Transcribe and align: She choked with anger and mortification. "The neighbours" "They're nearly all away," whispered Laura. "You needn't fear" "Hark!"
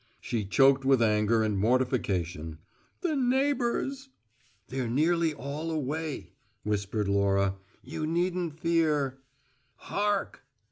She 0.19 0.45
choked 0.45 0.83
with 0.83 0.99
anger 0.99 1.43
and 1.43 1.59
mortification. 1.59 2.57
"The 3.01 3.15
neighbours" 3.15 4.09
"They're 4.69 4.89
nearly 4.89 5.31
all 5.35 5.69
away," 5.69 6.33
whispered 6.63 7.07
Laura. 7.07 7.57
"You 7.83 8.07
needn't 8.07 8.59
fear" 8.59 9.19
"Hark!" 9.75 10.41